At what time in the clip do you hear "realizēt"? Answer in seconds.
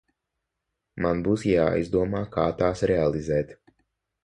2.95-3.57